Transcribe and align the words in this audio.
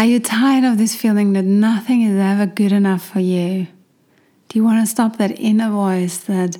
Are 0.00 0.06
you 0.06 0.18
tired 0.18 0.64
of 0.64 0.78
this 0.78 0.96
feeling 0.96 1.34
that 1.34 1.44
nothing 1.44 2.00
is 2.00 2.18
ever 2.18 2.46
good 2.46 2.72
enough 2.72 3.06
for 3.06 3.20
you? 3.20 3.66
Do 4.48 4.58
you 4.58 4.64
want 4.64 4.82
to 4.82 4.90
stop 4.90 5.18
that 5.18 5.38
inner 5.38 5.70
voice 5.70 6.16
that 6.16 6.56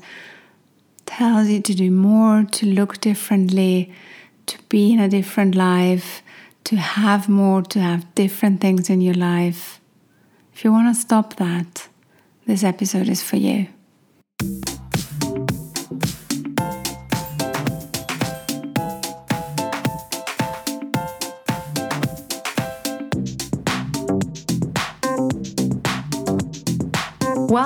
tells 1.07 1.49
you 1.49 1.63
to 1.63 1.75
do 1.75 1.91
more, 1.91 2.45
to 2.45 2.67
look 2.67 3.01
differently, 3.01 3.95
to 4.45 4.59
be 4.69 4.93
in 4.93 5.01
a 5.01 5.09
different 5.09 5.55
life, 5.55 6.21
to 6.65 6.77
have 6.77 7.31
more, 7.31 7.63
to 7.63 7.81
have 7.81 8.15
different 8.15 8.61
things 8.61 8.91
in 8.91 9.01
your 9.01 9.15
life? 9.15 9.81
If 10.53 10.63
you 10.63 10.71
want 10.71 10.95
to 10.95 11.01
stop 11.01 11.37
that, 11.37 11.89
this 12.47 12.63
episode 12.63 13.09
is 13.09 13.23
for 13.23 13.37
you. 13.37 13.69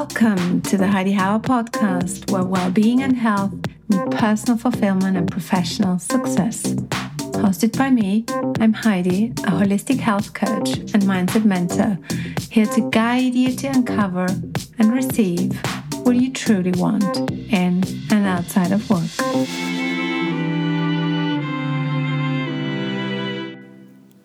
Welcome 0.05 0.61
to 0.61 0.77
the 0.77 0.87
Heidi 0.87 1.15
Hauer 1.15 1.41
podcast, 1.41 2.31
where 2.31 2.45
well-being 2.45 3.01
and 3.01 3.17
health 3.17 3.55
meet 3.89 4.11
personal 4.11 4.59
fulfillment 4.59 5.17
and 5.17 5.31
professional 5.31 5.99
success. 5.99 6.75
Hosted 7.41 7.79
by 7.79 7.89
me, 7.89 8.27
I'm 8.61 8.75
Heidi, 8.75 9.29
a 9.29 9.51
holistic 9.51 9.99
health 10.01 10.35
coach 10.35 10.77
and 10.77 11.05
mindset 11.05 11.47
mentor, 11.47 11.99
here 12.51 12.67
to 12.67 12.91
guide 12.91 13.35
you 13.35 13.57
to 13.57 13.69
uncover 13.69 14.27
and 14.79 14.93
receive 14.93 15.59
what 16.05 16.17
you 16.17 16.31
truly 16.31 16.73
want 16.73 17.17
in 17.31 17.83
and 18.11 18.27
outside 18.27 18.73
of 18.73 18.91
work. 18.91 19.09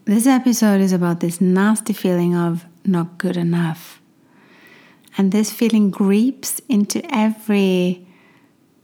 This 0.04 0.28
episode 0.28 0.82
is 0.82 0.92
about 0.92 1.22
this 1.22 1.40
nasty 1.40 1.94
feeling 1.94 2.36
of 2.36 2.66
not 2.84 3.18
good 3.18 3.38
enough 3.38 3.99
and 5.20 5.34
this 5.34 5.52
feeling 5.52 5.92
creeps 5.92 6.62
into 6.70 7.02
every 7.14 8.08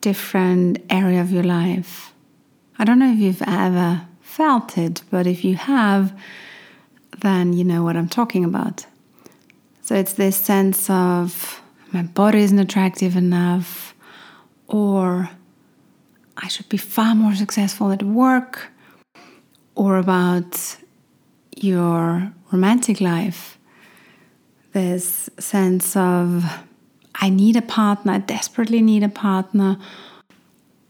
different 0.01 0.79
area 0.89 1.21
of 1.21 1.31
your 1.31 1.43
life. 1.43 2.13
I 2.77 2.83
don't 2.83 2.99
know 2.99 3.13
if 3.13 3.19
you've 3.19 3.41
ever 3.47 4.05
felt 4.19 4.77
it, 4.77 5.01
but 5.09 5.27
if 5.27 5.45
you 5.45 5.55
have, 5.55 6.11
then 7.21 7.53
you 7.53 7.63
know 7.63 7.85
what 7.85 7.95
I'm 7.95 8.09
talking 8.09 8.43
about. 8.43 8.85
So 9.81 9.95
it's 9.95 10.11
this 10.11 10.35
sense 10.35 10.89
of 10.89 11.61
my 11.93 12.03
body 12.03 12.39
isn't 12.39 12.59
attractive 12.59 13.15
enough, 13.15 13.95
or 14.67 15.29
I 16.35 16.49
should 16.49 16.67
be 16.67 16.75
far 16.75 17.15
more 17.15 17.33
successful 17.33 17.93
at 17.93 18.03
work, 18.03 18.73
or 19.73 19.95
about 19.95 20.75
your 21.55 22.33
romantic 22.51 22.99
life 22.99 23.57
this 24.75 25.29
sense 25.39 25.95
of 25.95 26.45
I 27.15 27.29
need 27.29 27.55
a 27.55 27.61
partner, 27.61 28.11
I 28.11 28.17
desperately 28.17 28.81
need 28.81 29.03
a 29.03 29.09
partner. 29.09 29.77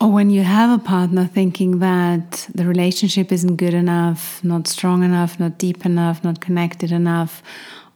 Or 0.01 0.11
when 0.11 0.31
you 0.31 0.41
have 0.41 0.77
a 0.77 0.83
partner 0.83 1.25
thinking 1.25 1.79
that 1.79 2.49
the 2.53 2.65
relationship 2.65 3.31
isn't 3.31 3.55
good 3.57 3.75
enough, 3.75 4.43
not 4.43 4.67
strong 4.67 5.03
enough, 5.03 5.39
not 5.39 5.59
deep 5.59 5.85
enough, 5.85 6.23
not 6.23 6.41
connected 6.41 6.91
enough, 6.91 7.43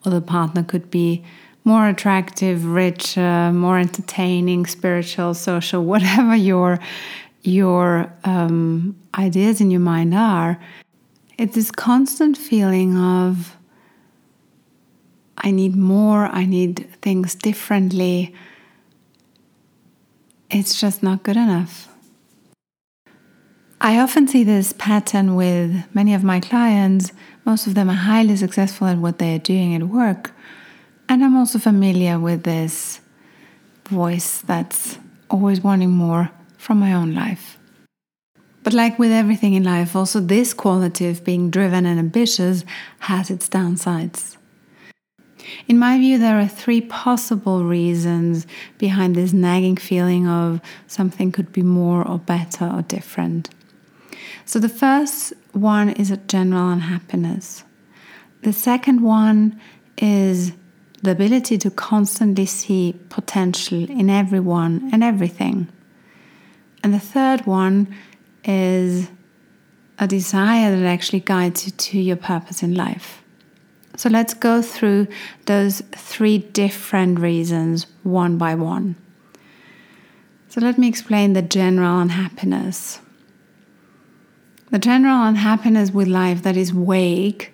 or 0.06 0.12
the 0.12 0.22
partner 0.22 0.64
could 0.64 0.92
be 0.92 1.26
more 1.66 1.90
attractive, 1.90 2.66
richer, 2.66 3.52
more 3.52 3.80
entertaining, 3.80 4.68
spiritual, 4.68 5.34
social, 5.34 5.84
whatever 5.84 6.36
your 6.36 6.80
your 7.42 8.14
um, 8.26 8.96
ideas 9.18 9.60
in 9.60 9.72
your 9.72 9.80
mind 9.80 10.14
are, 10.14 10.60
it's 11.40 11.56
this 11.56 11.72
constant 11.72 12.38
feeling 12.38 12.96
of 12.96 13.56
I 15.40 15.52
need 15.52 15.76
more, 15.76 16.26
I 16.26 16.46
need 16.46 16.88
things 17.02 17.36
differently. 17.36 18.34
It's 20.50 20.80
just 20.80 21.02
not 21.02 21.24
good 21.24 21.38
enough. 21.38 21.88
I 23.82 24.00
often 24.00 24.28
see 24.28 24.44
this 24.44 24.74
pattern 24.74 25.36
with 25.36 25.86
many 25.96 26.14
of 26.14 26.24
my 26.24 26.42
clients. 26.42 27.14
Most 27.46 27.66
of 27.66 27.76
them 27.76 27.90
are 27.90 27.94
highly 27.94 28.36
successful 28.36 28.88
at 28.88 28.98
what 28.98 29.20
they 29.20 29.36
are 29.36 29.40
doing 29.40 29.74
at 29.74 29.84
work. 29.84 30.32
And 31.08 31.24
I'm 31.24 31.38
also 31.38 31.60
familiar 31.60 32.20
with 32.20 32.44
this 32.44 33.00
voice 33.88 34.42
that's 34.42 35.00
always 35.30 35.62
wanting 35.62 35.92
more 35.92 36.30
from 36.58 36.80
my 36.80 36.94
own 36.94 37.16
life. 37.16 37.58
But, 38.64 38.74
like 38.74 39.00
with 39.00 39.12
everything 39.12 39.54
in 39.54 39.64
life, 39.64 39.96
also 39.96 40.20
this 40.20 40.54
quality 40.54 41.08
of 41.08 41.24
being 41.24 41.50
driven 41.50 41.86
and 41.86 41.98
ambitious 41.98 42.66
has 43.00 43.32
its 43.32 43.48
downsides. 43.48 44.36
In 45.68 45.80
my 45.80 45.98
view, 45.98 46.18
there 46.18 46.40
are 46.40 46.48
three 46.48 46.82
possible 46.82 47.64
reasons 47.64 48.46
behind 48.78 49.16
this 49.16 49.34
nagging 49.34 49.78
feeling 49.78 50.28
of 50.28 50.62
something 50.88 51.32
could 51.32 51.52
be 51.52 51.62
more 51.62 52.08
or 52.08 52.20
better 52.20 52.66
or 52.66 52.82
different. 52.84 53.50
So, 54.46 54.60
the 54.60 54.70
first 54.70 55.34
one 55.52 55.90
is 55.90 56.12
a 56.12 56.18
general 56.18 56.70
unhappiness. 56.70 57.64
The 58.42 58.54
second 58.54 59.02
one 59.02 59.60
is 59.98 60.54
the 61.02 61.12
ability 61.12 61.58
to 61.60 61.70
constantly 61.70 62.46
see 62.46 62.96
potential 63.10 63.90
in 63.90 64.10
everyone 64.10 64.90
and 64.92 65.04
everything. 65.04 65.68
And 66.84 66.94
the 66.94 67.00
third 67.00 67.46
one 67.46 67.94
is 68.44 69.10
a 69.98 70.08
desire 70.08 70.76
that 70.76 70.86
actually 70.86 71.20
guides 71.20 71.66
you 71.66 71.72
to 71.72 72.00
your 72.00 72.16
purpose 72.16 72.64
in 72.64 72.74
life. 72.74 73.22
So 74.00 74.08
let's 74.08 74.34
go 74.34 74.62
through 74.62 75.08
those 75.46 75.82
three 75.92 76.38
different 76.38 77.20
reasons 77.20 77.86
one 78.04 78.38
by 78.38 78.56
one. 78.56 78.96
So 80.48 80.62
let 80.62 80.78
me 80.78 80.88
explain 80.88 81.34
the 81.34 81.42
general 81.42 82.00
unhappiness. 82.00 83.02
The 84.72 84.80
general 84.80 85.28
unhappiness 85.28 85.92
with 85.92 86.08
life 86.08 86.44
that 86.44 86.56
is 86.56 86.70
vague 86.70 87.52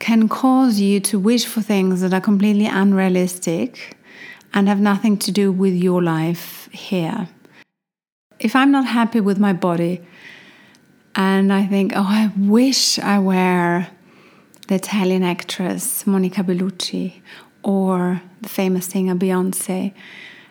can 0.00 0.28
cause 0.28 0.80
you 0.80 0.98
to 1.02 1.20
wish 1.20 1.46
for 1.46 1.62
things 1.62 2.00
that 2.00 2.12
are 2.12 2.20
completely 2.20 2.66
unrealistic 2.66 3.96
and 4.52 4.66
have 4.66 4.80
nothing 4.80 5.16
to 5.18 5.30
do 5.30 5.52
with 5.52 5.74
your 5.74 6.02
life 6.02 6.68
here. 6.72 7.28
If 8.40 8.56
I'm 8.56 8.72
not 8.72 8.86
happy 8.86 9.20
with 9.20 9.38
my 9.38 9.52
body 9.52 10.04
and 11.14 11.52
I 11.52 11.64
think, 11.64 11.92
oh, 11.94 12.08
I 12.08 12.32
wish 12.36 12.98
I 12.98 13.20
were 13.20 13.86
the 14.70 14.76
Italian 14.76 15.24
actress 15.24 16.06
Monica 16.06 16.44
Bellucci 16.44 17.20
or 17.64 18.22
the 18.40 18.48
famous 18.48 18.86
singer 18.86 19.16
Beyonce. 19.16 19.92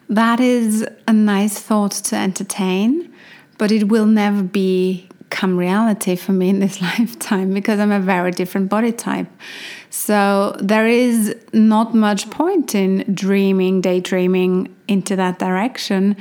That 0.09 0.41
is 0.41 0.85
a 1.07 1.13
nice 1.13 1.57
thought 1.57 1.94
to 2.09 2.18
entertain, 2.18 3.13
but 3.58 3.72
it 3.72 3.88
will 3.88 4.06
never 4.06 4.44
become 4.44 5.56
reality 5.58 6.18
for 6.18 6.34
me 6.34 6.50
in 6.50 6.59
this 6.59 6.81
lifetime 6.90 7.53
because 7.53 7.79
I'm 7.79 7.94
a 7.94 8.02
very 8.02 8.31
different 8.31 8.68
body 8.68 8.91
type. 8.91 9.28
So 9.90 10.53
there 10.59 10.85
is 10.85 11.34
not 11.53 11.96
much 11.96 12.29
point 12.29 12.75
in 12.75 13.06
dreaming, 13.13 13.79
daydreaming 13.79 14.75
into 14.90 15.16
that 15.16 15.40
direction. 15.40 16.18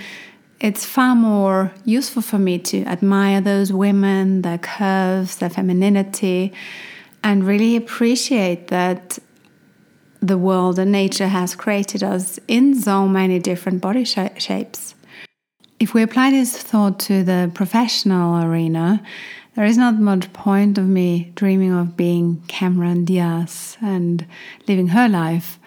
It's 0.60 0.86
far 0.86 1.16
more 1.16 1.72
useful 1.84 2.22
for 2.22 2.38
me 2.38 2.60
to 2.60 2.84
admire 2.84 3.40
those 3.40 3.72
women, 3.72 4.42
their 4.42 4.58
curves, 4.58 5.36
their 5.38 5.50
femininity 5.50 6.52
and 7.22 7.46
really 7.46 7.76
appreciate 7.76 8.68
that 8.68 9.18
the 10.20 10.38
world 10.38 10.78
and 10.78 10.90
nature 10.90 11.28
has 11.28 11.54
created 11.54 12.02
us 12.02 12.38
in 12.48 12.74
so 12.80 13.06
many 13.06 13.38
different 13.38 13.80
body 13.80 14.04
sh 14.04 14.18
shapes. 14.38 14.94
If 15.78 15.94
we 15.94 16.02
apply 16.02 16.30
this 16.30 16.56
thought 16.56 16.98
to 17.00 17.22
the 17.22 17.50
professional 17.54 18.42
arena, 18.42 19.00
there 19.54 19.64
is 19.64 19.78
not 19.78 19.98
much 19.98 20.32
point 20.32 20.76
of 20.78 20.86
me 20.86 21.32
dreaming 21.34 21.72
of 21.72 21.96
being 21.96 22.42
Cameron 22.48 23.04
Diaz 23.04 23.76
and 23.80 24.26
living 24.66 24.88
her 24.88 25.08
life. 25.08 25.58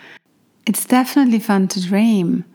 It's 0.65 0.85
definitely 0.85 1.39
fun 1.39 1.67
to 1.69 1.81
dream, 1.81 2.45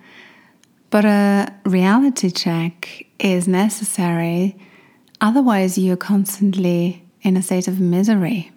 but 0.90 1.04
a 1.04 1.52
reality 1.64 2.30
check 2.30 3.06
is 3.18 3.48
necessary. 3.48 4.56
Otherwise, 5.20 5.78
you're 5.78 5.96
constantly 5.96 7.04
in 7.22 7.36
a 7.36 7.42
state 7.42 7.68
of 7.68 7.80
misery. 7.80 8.52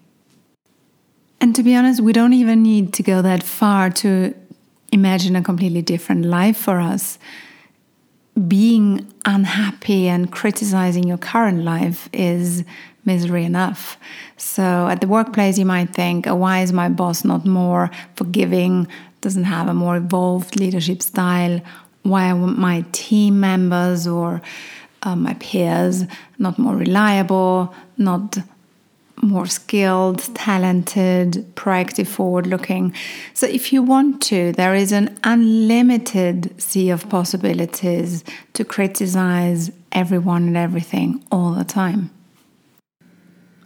And 1.42 1.56
to 1.56 1.64
be 1.64 1.76
honest, 1.76 2.02
we 2.02 2.14
don't 2.14 2.34
even 2.34 2.62
need 2.64 2.94
to 2.94 3.04
go 3.04 3.22
that 3.22 3.44
far 3.44 3.90
to 3.90 4.34
imagine 4.92 5.36
a 5.36 5.42
completely 5.42 5.82
different 5.82 6.26
life 6.26 6.58
for 6.58 6.80
us. 6.80 7.18
Being 8.48 9.12
unhappy 9.26 10.08
and 10.08 10.32
criticizing 10.32 11.06
your 11.06 11.18
current 11.18 11.64
life 11.64 12.10
is 12.12 12.64
misery 13.06 13.46
enough. 13.46 13.98
So 14.38 14.88
at 14.88 15.02
the 15.02 15.08
workplace, 15.08 15.58
you 15.58 15.66
might 15.66 15.94
think, 15.94 16.28
oh, 16.28 16.36
why 16.36 16.62
is 16.62 16.74
my 16.74 16.90
boss 16.90 17.24
not 17.24 17.46
more 17.46 17.90
forgiving, 18.16 18.88
doesn't 19.22 19.46
have 19.46 19.68
a 19.68 19.74
more 19.74 19.98
evolved 19.98 20.60
leadership 20.60 21.02
style? 21.02 21.62
Why 22.04 22.30
are 22.32 22.36
my 22.36 22.86
team 22.92 23.40
members 23.40 24.08
or 24.08 24.42
uh, 25.04 25.16
my 25.16 25.34
peers 25.36 26.04
not 26.38 26.60
more 26.60 26.76
reliable, 26.76 27.74
not 27.98 28.38
more 29.22 29.46
skilled, 29.46 30.20
talented, 30.36 31.46
proactive, 31.56 32.08
forward 32.08 32.48
looking. 32.48 32.94
So, 33.34 33.48
if 33.48 33.74
you 33.74 33.84
want 33.84 34.22
to, 34.24 34.52
there 34.54 34.76
is 34.76 34.92
an 34.92 35.18
unlimited 35.24 36.62
sea 36.62 36.90
of 36.90 37.10
possibilities 37.10 38.24
to 38.54 38.64
criticize 38.64 39.72
everyone 39.92 40.44
and 40.44 40.58
everything 40.58 41.24
all 41.32 41.54
the 41.54 41.64
time. 41.64 42.12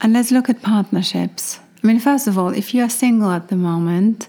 And 0.01 0.13
let's 0.13 0.31
look 0.31 0.49
at 0.49 0.61
partnerships. 0.61 1.59
I 1.83 1.87
mean, 1.87 1.99
first 1.99 2.27
of 2.27 2.37
all, 2.37 2.49
if 2.49 2.73
you 2.73 2.83
are 2.83 2.89
single 2.89 3.31
at 3.31 3.49
the 3.49 3.55
moment, 3.55 4.27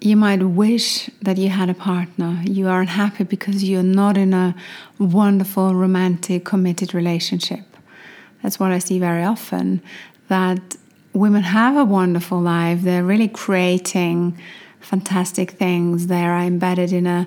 you 0.00 0.16
might 0.16 0.42
wish 0.42 1.10
that 1.22 1.38
you 1.38 1.48
had 1.48 1.68
a 1.68 1.74
partner. 1.74 2.40
You 2.44 2.68
are 2.68 2.80
unhappy 2.80 3.24
because 3.24 3.64
you're 3.64 3.82
not 3.82 4.16
in 4.16 4.32
a 4.32 4.54
wonderful, 4.98 5.74
romantic, 5.74 6.44
committed 6.44 6.94
relationship. 6.94 7.64
That's 8.42 8.60
what 8.60 8.70
I 8.70 8.78
see 8.78 8.98
very 8.98 9.24
often 9.24 9.82
that 10.28 10.76
women 11.12 11.42
have 11.42 11.76
a 11.76 11.84
wonderful 11.84 12.40
life. 12.40 12.82
They're 12.82 13.04
really 13.04 13.28
creating 13.28 14.38
fantastic 14.80 15.52
things. 15.52 16.06
They 16.06 16.22
are 16.22 16.38
embedded 16.38 16.92
in 16.92 17.06
a 17.06 17.26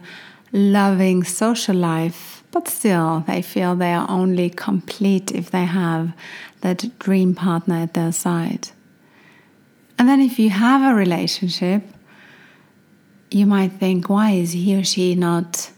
loving 0.51 1.23
social 1.23 1.75
life, 1.75 2.43
but 2.51 2.67
still 2.67 3.23
they 3.27 3.41
feel 3.41 3.75
they 3.75 3.93
are 3.93 4.09
only 4.09 4.49
complete 4.49 5.31
if 5.31 5.51
they 5.51 5.65
have 5.65 6.13
that 6.61 6.97
dream 6.99 7.33
partner 7.35 7.75
at 7.75 7.93
their 7.93 8.11
side. 8.11 8.69
And 9.97 10.07
then 10.07 10.19
if 10.19 10.39
you 10.39 10.49
have 10.49 10.81
a 10.81 10.95
relationship, 10.95 11.83
you 13.29 13.45
might 13.45 13.73
think, 13.73 14.09
why 14.09 14.31
is 14.31 14.51
he 14.51 14.75
or 14.75 14.83
she 14.83 15.15
not 15.15 15.71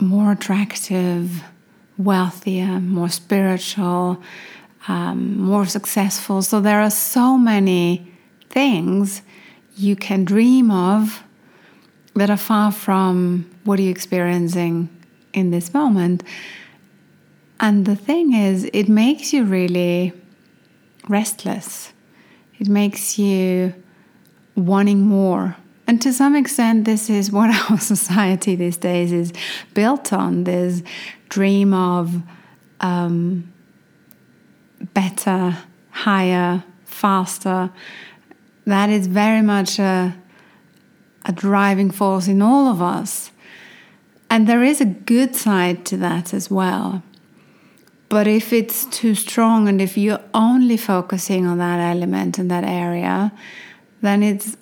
more 0.00 0.32
attractive, 0.32 1.42
wealthier, 1.96 2.80
more 2.80 3.08
spiritual, 3.08 4.22
um, 4.88 5.38
more 5.40 5.66
successful? 5.66 6.42
So 6.42 6.60
there 6.60 6.80
are 6.80 6.90
so 6.90 7.36
many 7.36 8.12
things 8.50 9.22
you 9.76 9.96
can 9.96 10.24
dream 10.24 10.70
of 10.70 11.22
that 12.14 12.30
are 12.30 12.36
far 12.36 12.72
from 12.72 13.50
what 13.64 13.78
you're 13.78 13.90
experiencing 13.90 14.88
in 15.32 15.50
this 15.50 15.74
moment. 15.74 16.22
And 17.60 17.84
the 17.84 17.96
thing 17.96 18.32
is, 18.32 18.68
it 18.72 18.88
makes 18.88 19.32
you 19.32 19.44
really 19.44 20.12
restless. 21.08 21.92
It 22.58 22.68
makes 22.68 23.18
you 23.18 23.74
wanting 24.54 25.00
more 25.00 25.56
and 25.86 26.02
to 26.02 26.12
some 26.12 26.34
extent, 26.34 26.84
this 26.84 27.08
is 27.08 27.30
what 27.30 27.50
our 27.70 27.78
society 27.78 28.56
these 28.56 28.76
days 28.76 29.12
is 29.12 29.32
built 29.74 30.12
on 30.12 30.44
this 30.44 30.82
dream 31.28 31.72
of 31.72 32.22
um, 32.80 33.52
better, 34.80 35.56
higher, 35.90 36.64
faster. 36.84 37.70
That 38.64 38.90
is 38.90 39.06
very 39.06 39.42
much 39.42 39.78
a, 39.78 40.16
a 41.24 41.32
driving 41.32 41.90
force 41.90 42.28
in 42.28 42.42
all 42.42 42.68
of 42.68 42.82
us. 42.82 43.30
And 44.28 44.48
there 44.48 44.62
is 44.62 44.80
a 44.80 44.86
good 44.86 45.36
side 45.36 45.84
to 45.86 45.96
that 45.98 46.34
as 46.34 46.50
well. 46.50 47.02
But 48.08 48.26
if 48.26 48.52
it's 48.52 48.84
too 48.86 49.14
strong 49.14 49.68
and 49.68 49.80
if 49.80 49.96
you're 49.96 50.22
only 50.32 50.76
focusing 50.76 51.46
on 51.46 51.58
that 51.58 51.80
element 51.80 52.38
and 52.38 52.50
that 52.50 52.64
area, 52.64 53.32
then 54.00 54.22
it's 54.22 54.56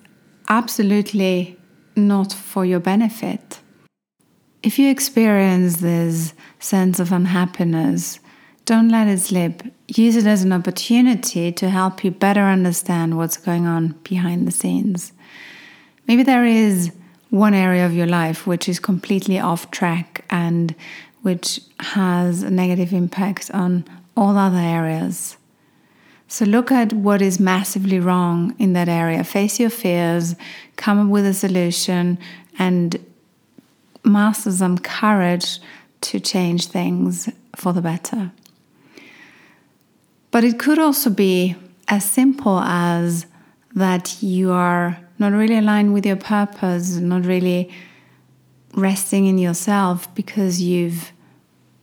absolutely 0.49 1.57
not 1.95 2.33
for 2.33 2.65
your 2.65 2.79
benefit. 2.79 3.59
If 4.63 4.79
you 4.79 4.89
experience 4.89 5.77
this 5.77 6.33
sense 6.59 6.99
of 6.99 7.11
unhappiness, 7.11 8.19
don't 8.65 8.89
let 8.89 9.07
it 9.07 9.19
slip. 9.19 9.63
Use 9.87 10.15
it 10.15 10.25
as 10.25 10.43
an 10.43 10.51
opportunity 10.51 11.51
to 11.51 11.69
help 11.69 12.03
you 12.03 12.11
better 12.11 12.41
understand 12.41 13.15
what's 13.15 13.37
going 13.37 13.67
on 13.67 13.89
behind 14.03 14.47
the 14.47 14.51
scenes. 14.51 15.13
Maybe 16.07 16.23
there 16.23 16.45
is 16.45 16.91
one 17.29 17.53
area 17.53 17.85
of 17.85 17.93
your 17.93 18.07
life 18.07 18.47
which 18.47 18.67
is 18.67 18.79
completely 18.79 19.39
off 19.39 19.69
track 19.71 20.25
and 20.29 20.73
which 21.21 21.59
has 21.79 22.43
a 22.43 22.49
negative 22.49 22.91
impact 22.91 23.51
on 23.51 23.85
all 24.17 24.37
other 24.37 24.57
areas. 24.57 25.37
So 26.27 26.45
look 26.45 26.71
at 26.71 26.91
what 26.91 27.21
is 27.21 27.39
massively 27.39 27.99
wrong 27.99 28.55
in 28.57 28.73
that 28.73 28.89
area. 28.89 29.23
Face 29.23 29.59
your 29.59 29.69
fears, 29.69 30.35
come 30.75 30.99
up 30.99 31.07
with 31.07 31.25
a 31.25 31.33
solution, 31.33 32.17
and 32.57 32.99
master 34.03 34.51
some 34.51 34.79
courage 34.79 35.59
to 36.01 36.19
change 36.19 36.67
things 36.67 37.29
for 37.55 37.73
the 37.73 37.81
better. 37.81 38.31
But 40.35 40.43
it 40.43 40.59
could 40.59 40.79
also 40.79 41.09
be 41.09 41.55
as 41.87 42.03
simple 42.03 42.59
as 42.59 43.25
that 43.73 44.21
you 44.21 44.51
are 44.51 44.99
not 45.17 45.31
really 45.31 45.57
aligned 45.57 45.93
with 45.93 46.05
your 46.05 46.17
purpose, 46.17 46.97
not 46.97 47.23
really 47.23 47.71
resting 48.73 49.27
in 49.27 49.37
yourself 49.37 50.13
because 50.13 50.61
you've 50.61 51.13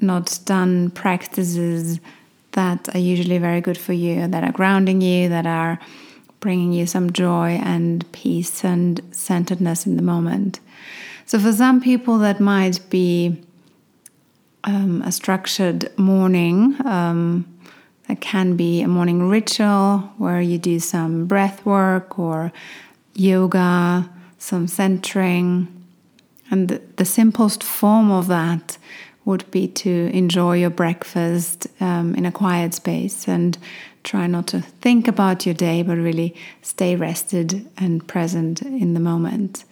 not 0.02 0.38
done 0.44 0.90
practices 0.90 1.98
that 2.50 2.94
are 2.94 2.98
usually 2.98 3.38
very 3.38 3.62
good 3.62 3.78
for 3.78 3.94
you, 3.94 4.28
that 4.28 4.44
are 4.44 4.52
grounding 4.52 5.00
you, 5.00 5.30
that 5.30 5.46
are 5.46 5.78
bringing 6.40 6.74
you 6.74 6.84
some 6.84 7.10
joy 7.10 7.58
and 7.64 8.04
peace 8.12 8.62
and 8.66 9.00
centeredness 9.12 9.86
in 9.86 9.96
the 9.96 10.02
moment. 10.02 10.60
So, 11.24 11.38
for 11.38 11.54
some 11.54 11.80
people, 11.80 12.18
that 12.18 12.38
might 12.38 12.80
be 12.90 13.42
um, 14.64 15.00
a 15.06 15.10
structured 15.10 15.90
morning. 15.98 16.76
Um, 16.84 17.46
that 18.12 18.20
can 18.20 18.56
be 18.56 18.82
a 18.82 18.88
morning 18.88 19.30
ritual 19.30 20.00
where 20.18 20.42
you 20.42 20.58
do 20.58 20.78
some 20.78 21.24
breath 21.24 21.64
work 21.64 22.18
or 22.18 22.52
yoga, 23.14 24.06
some 24.36 24.68
centering. 24.68 25.66
And 26.50 26.68
the, 26.68 26.82
the 26.96 27.06
simplest 27.06 27.64
form 27.64 28.10
of 28.10 28.26
that 28.26 28.76
would 29.24 29.50
be 29.50 29.66
to 29.66 30.10
enjoy 30.12 30.58
your 30.58 30.68
breakfast 30.68 31.66
um, 31.80 32.14
in 32.14 32.26
a 32.26 32.32
quiet 32.32 32.74
space 32.74 33.26
and 33.26 33.56
try 34.04 34.26
not 34.26 34.46
to 34.48 34.60
think 34.60 35.08
about 35.08 35.46
your 35.46 35.54
day, 35.54 35.82
but 35.82 35.96
really 35.96 36.34
stay 36.60 36.94
rested 36.94 37.66
and 37.78 38.06
present 38.06 38.60
in 38.60 38.92
the 38.92 39.00
moment. 39.00 39.64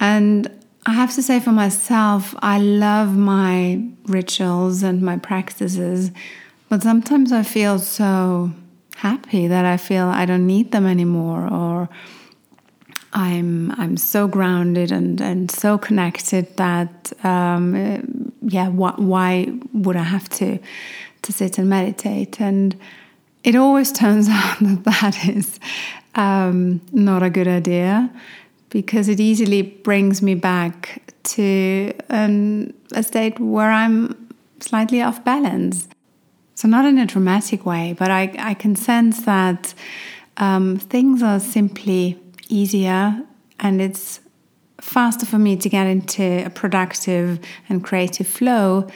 And 0.00 0.50
I 0.86 0.94
have 0.94 1.14
to 1.16 1.22
say 1.22 1.40
for 1.40 1.52
myself, 1.52 2.34
I 2.38 2.58
love 2.60 3.14
my 3.14 3.82
rituals 4.06 4.82
and 4.82 5.02
my 5.02 5.18
practices, 5.18 6.12
but 6.68 6.82
sometimes 6.82 7.32
I 7.32 7.42
feel 7.42 7.78
so 7.78 8.50
happy 8.96 9.46
that 9.46 9.64
I 9.64 9.76
feel 9.76 10.06
I 10.06 10.24
don't 10.24 10.46
need 10.46 10.72
them 10.72 10.86
anymore 10.86 11.46
or 11.52 11.88
I'm 13.12 13.72
I'm 13.72 13.96
so 13.96 14.28
grounded 14.28 14.92
and, 14.92 15.20
and 15.20 15.50
so 15.50 15.78
connected 15.78 16.56
that 16.56 17.12
um, 17.24 18.32
yeah 18.42 18.68
wh- 18.68 18.98
why 18.98 19.52
would 19.72 19.96
I 19.96 20.02
have 20.02 20.28
to 20.30 20.58
to 21.22 21.32
sit 21.32 21.58
and 21.58 21.68
meditate 21.68 22.40
and 22.40 22.76
it 23.44 23.54
always 23.54 23.92
turns 23.92 24.28
out 24.30 24.58
that 24.60 24.84
that 24.84 25.28
is 25.28 25.60
um, 26.14 26.80
not 26.92 27.22
a 27.22 27.30
good 27.30 27.48
idea 27.48 28.10
because 28.70 29.08
it 29.08 29.20
easily 29.20 29.62
brings 29.62 30.20
me 30.20 30.34
back 30.34 31.02
to 31.22 31.92
um, 32.10 32.72
a 32.94 33.02
state 33.02 33.38
where 33.38 33.70
I'm 33.70 34.28
slightly 34.60 35.02
off 35.02 35.24
balance. 35.24 35.88
So, 36.56 36.66
not 36.68 36.86
in 36.86 36.96
a 36.96 37.04
dramatic 37.04 37.66
way, 37.66 37.94
but 37.98 38.10
I, 38.10 38.34
I 38.38 38.54
can 38.54 38.76
sense 38.76 39.20
that 39.26 39.74
um, 40.38 40.78
things 40.78 41.22
are 41.22 41.38
simply 41.38 42.18
easier 42.48 43.22
and 43.60 43.82
it's 43.82 44.20
faster 44.80 45.26
for 45.26 45.38
me 45.38 45.56
to 45.56 45.68
get 45.68 45.86
into 45.86 46.44
a 46.46 46.48
productive 46.48 47.40
and 47.68 47.84
creative 47.84 48.26
flow 48.26 48.88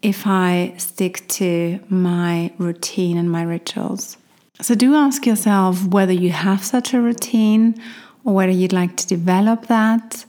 if 0.00 0.26
I 0.26 0.74
stick 0.78 1.28
to 1.28 1.78
my 1.90 2.52
routine 2.56 3.18
and 3.18 3.30
my 3.30 3.42
rituals. 3.42 4.16
So, 4.62 4.74
do 4.74 4.94
ask 4.94 5.26
yourself 5.26 5.86
whether 5.86 6.12
you 6.12 6.30
have 6.30 6.64
such 6.64 6.94
a 6.94 7.02
routine 7.02 7.78
or 8.24 8.32
whether 8.32 8.52
you'd 8.52 8.72
like 8.72 8.96
to 8.96 9.06
develop 9.06 9.66
that. 9.66 10.24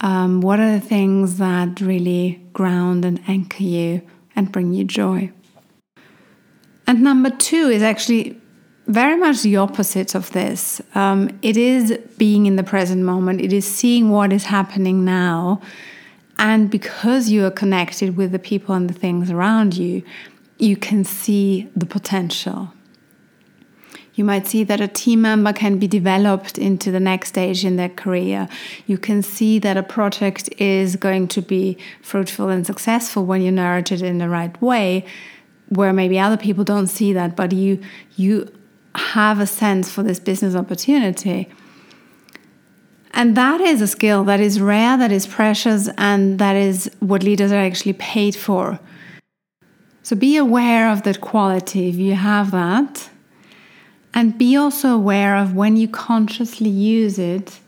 Um, 0.00 0.42
what 0.42 0.60
are 0.60 0.70
the 0.70 0.86
things 0.86 1.38
that 1.38 1.80
really 1.80 2.40
ground 2.52 3.04
and 3.04 3.20
anchor 3.26 3.64
you 3.64 4.02
and 4.36 4.52
bring 4.52 4.72
you 4.72 4.84
joy? 4.84 5.32
And 6.86 7.02
number 7.02 7.30
two 7.30 7.68
is 7.68 7.82
actually 7.82 8.40
very 8.86 9.16
much 9.16 9.42
the 9.42 9.56
opposite 9.56 10.14
of 10.14 10.30
this. 10.32 10.82
Um, 10.94 11.38
it 11.40 11.56
is 11.56 11.98
being 12.18 12.46
in 12.46 12.56
the 12.56 12.62
present 12.62 13.02
moment, 13.02 13.40
it 13.40 13.52
is 13.52 13.66
seeing 13.66 14.10
what 14.10 14.32
is 14.32 14.44
happening 14.44 15.04
now. 15.04 15.60
And 16.38 16.70
because 16.70 17.30
you 17.30 17.44
are 17.46 17.50
connected 17.50 18.16
with 18.16 18.32
the 18.32 18.38
people 18.38 18.74
and 18.74 18.90
the 18.90 18.94
things 18.94 19.30
around 19.30 19.76
you, 19.76 20.02
you 20.58 20.76
can 20.76 21.04
see 21.04 21.70
the 21.74 21.86
potential. 21.86 22.72
You 24.14 24.24
might 24.24 24.46
see 24.46 24.62
that 24.64 24.80
a 24.80 24.86
team 24.86 25.22
member 25.22 25.52
can 25.52 25.78
be 25.78 25.88
developed 25.88 26.56
into 26.56 26.92
the 26.92 27.00
next 27.00 27.30
stage 27.30 27.64
in 27.64 27.76
their 27.76 27.88
career. 27.88 28.48
You 28.86 28.96
can 28.96 29.22
see 29.22 29.58
that 29.58 29.76
a 29.76 29.82
project 29.82 30.48
is 30.58 30.94
going 30.94 31.28
to 31.28 31.42
be 31.42 31.76
fruitful 32.00 32.48
and 32.48 32.64
successful 32.64 33.24
when 33.24 33.42
you 33.42 33.50
nurture 33.50 33.96
it 33.96 34.02
in 34.02 34.18
the 34.18 34.28
right 34.28 34.60
way, 34.62 35.04
where 35.74 35.92
maybe 35.92 36.18
other 36.18 36.36
people 36.36 36.64
don't 36.64 36.86
see 36.86 37.12
that, 37.12 37.36
but 37.36 37.52
you 37.52 37.80
you 38.16 38.50
have 38.94 39.40
a 39.40 39.46
sense 39.46 39.90
for 39.90 40.02
this 40.02 40.20
business 40.20 40.54
opportunity. 40.54 41.48
And 43.12 43.36
that 43.36 43.60
is 43.60 43.80
a 43.80 43.86
skill 43.86 44.24
that 44.24 44.40
is 44.40 44.60
rare, 44.60 44.96
that 44.96 45.12
is 45.12 45.26
precious, 45.26 45.88
and 45.96 46.38
that 46.40 46.56
is 46.56 46.90
what 46.98 47.22
leaders 47.22 47.52
are 47.52 47.60
actually 47.60 47.92
paid 47.94 48.34
for. 48.34 48.80
So 50.02 50.16
be 50.16 50.36
aware 50.36 50.90
of 50.90 51.02
that 51.04 51.20
quality 51.20 51.88
if 51.88 51.96
you 51.96 52.14
have 52.14 52.50
that. 52.50 53.08
And 54.12 54.36
be 54.36 54.56
also 54.56 54.94
aware 54.94 55.36
of 55.36 55.54
when 55.54 55.76
you 55.76 55.88
consciously 55.88 56.68
use 56.68 57.18
it 57.18 57.58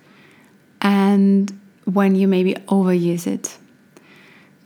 and 0.80 1.58
when 1.84 2.14
you 2.14 2.28
maybe 2.28 2.54
overuse 2.68 3.26
it. 3.26 3.56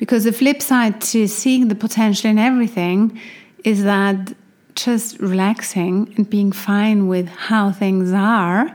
Because 0.01 0.25
the 0.25 0.33
flip 0.33 0.63
side 0.63 1.03
to 1.13 1.29
seeing 1.29 1.69
the 1.69 1.75
potential 1.75 2.31
in 2.31 2.39
everything 2.39 3.21
is 3.65 3.85
that 3.85 4.33
just 4.75 5.21
relaxing 5.21 6.15
and 6.17 6.29
being 6.29 6.53
fine 6.53 7.07
with 7.07 7.29
how 7.29 7.71
things 7.71 8.11
are 8.11 8.75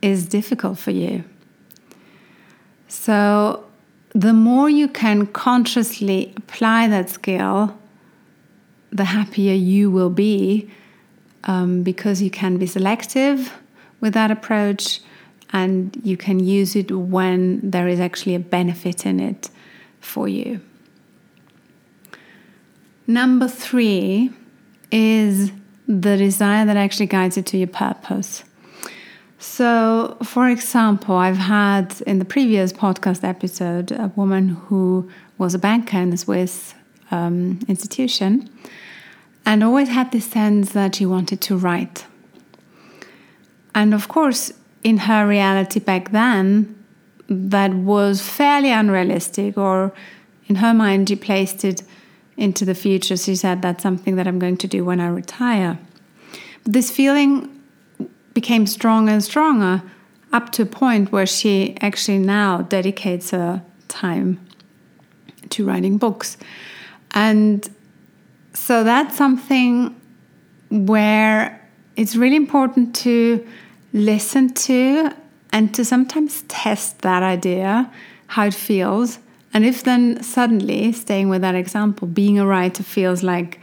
is 0.00 0.24
difficult 0.24 0.78
for 0.78 0.90
you. 0.90 1.22
So, 2.88 3.66
the 4.14 4.32
more 4.32 4.70
you 4.70 4.88
can 4.88 5.26
consciously 5.26 6.32
apply 6.38 6.88
that 6.88 7.10
skill, 7.10 7.78
the 8.90 9.04
happier 9.04 9.52
you 9.52 9.90
will 9.90 10.08
be 10.08 10.70
um, 11.44 11.82
because 11.82 12.22
you 12.22 12.30
can 12.30 12.56
be 12.56 12.66
selective 12.66 13.52
with 14.00 14.14
that 14.14 14.30
approach 14.30 15.02
and 15.52 15.94
you 16.02 16.16
can 16.16 16.40
use 16.40 16.74
it 16.74 16.90
when 16.90 17.60
there 17.70 17.86
is 17.86 18.00
actually 18.00 18.34
a 18.34 18.40
benefit 18.40 19.04
in 19.04 19.20
it 19.20 19.50
for 20.00 20.28
you. 20.28 20.60
Number 23.06 23.48
three 23.48 24.30
is 24.90 25.50
the 25.86 26.16
desire 26.16 26.66
that 26.66 26.76
actually 26.76 27.06
guides 27.06 27.36
you 27.36 27.42
to 27.42 27.56
your 27.56 27.68
purpose. 27.68 28.44
So, 29.38 30.16
for 30.22 30.48
example, 30.48 31.14
I've 31.14 31.38
had 31.38 32.00
in 32.06 32.18
the 32.18 32.24
previous 32.24 32.72
podcast 32.72 33.22
episode 33.24 33.92
a 33.92 34.12
woman 34.16 34.48
who 34.48 35.08
was 35.38 35.54
a 35.54 35.58
banker 35.58 35.98
in 35.98 36.12
a 36.12 36.16
Swiss 36.16 36.74
um, 37.10 37.60
institution 37.68 38.50
and 39.46 39.64
always 39.64 39.88
had 39.88 40.12
this 40.12 40.26
sense 40.26 40.72
that 40.72 40.96
she 40.96 41.06
wanted 41.06 41.40
to 41.42 41.56
write. 41.56 42.04
And 43.74 43.94
of 43.94 44.08
course, 44.08 44.52
in 44.82 44.98
her 44.98 45.26
reality 45.26 45.80
back 45.80 46.10
then, 46.10 46.77
that 47.28 47.74
was 47.74 48.20
fairly 48.20 48.72
unrealistic, 48.72 49.58
or 49.58 49.92
in 50.46 50.56
her 50.56 50.72
mind, 50.72 51.08
she 51.08 51.16
placed 51.16 51.64
it 51.64 51.82
into 52.36 52.64
the 52.64 52.74
future. 52.74 53.16
She 53.16 53.36
said, 53.36 53.62
That's 53.62 53.82
something 53.82 54.16
that 54.16 54.26
I'm 54.26 54.38
going 54.38 54.56
to 54.58 54.66
do 54.66 54.84
when 54.84 55.00
I 55.00 55.08
retire. 55.08 55.78
But 56.64 56.72
this 56.72 56.90
feeling 56.90 57.54
became 58.32 58.66
stronger 58.66 59.12
and 59.12 59.22
stronger 59.22 59.82
up 60.32 60.52
to 60.52 60.62
a 60.62 60.66
point 60.66 61.10
where 61.10 61.26
she 61.26 61.76
actually 61.80 62.18
now 62.18 62.62
dedicates 62.62 63.30
her 63.30 63.62
time 63.88 64.40
to 65.50 65.64
writing 65.66 65.98
books. 65.98 66.36
And 67.12 67.68
so 68.52 68.84
that's 68.84 69.16
something 69.16 69.98
where 70.70 71.66
it's 71.96 72.14
really 72.14 72.36
important 72.36 72.94
to 72.96 73.46
listen 73.92 74.52
to 74.52 75.10
and 75.52 75.74
to 75.74 75.84
sometimes 75.84 76.42
test 76.48 77.00
that 77.00 77.22
idea, 77.22 77.90
how 78.28 78.46
it 78.46 78.54
feels. 78.54 79.18
And 79.54 79.64
if 79.64 79.84
then 79.84 80.22
suddenly, 80.22 80.92
staying 80.92 81.28
with 81.28 81.40
that 81.42 81.54
example, 81.54 82.06
being 82.06 82.38
a 82.38 82.46
writer 82.46 82.82
feels 82.82 83.22
like 83.22 83.60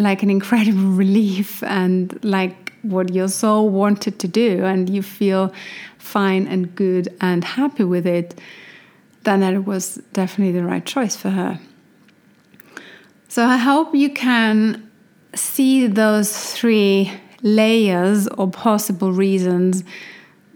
like 0.00 0.22
an 0.22 0.30
incredible 0.30 0.90
relief 1.04 1.62
and 1.64 2.22
like 2.24 2.72
what 2.82 3.12
your 3.12 3.28
soul 3.28 3.68
wanted 3.68 4.18
to 4.20 4.28
do, 4.28 4.64
and 4.64 4.88
you 4.88 5.02
feel 5.02 5.52
fine 5.98 6.46
and 6.46 6.74
good 6.74 7.08
and 7.20 7.44
happy 7.44 7.84
with 7.84 8.06
it, 8.06 8.40
then 9.24 9.42
it 9.42 9.64
was 9.64 9.96
definitely 10.12 10.52
the 10.52 10.64
right 10.64 10.84
choice 10.84 11.16
for 11.16 11.30
her. 11.30 11.60
So 13.28 13.44
I 13.44 13.56
hope 13.56 13.94
you 13.94 14.10
can 14.10 14.90
see 15.34 15.86
those 15.86 16.54
three 16.54 17.12
layers 17.42 18.26
or 18.28 18.50
possible 18.50 19.12
reasons 19.12 19.84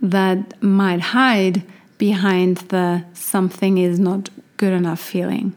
that 0.03 0.61
might 0.63 1.01
hide 1.01 1.63
behind 1.97 2.57
the 2.69 3.05
something 3.15 3.79
is 3.79 3.99
not 3.99 4.29
good 4.57 4.73
enough 4.73 5.01
feeling. 5.01 5.55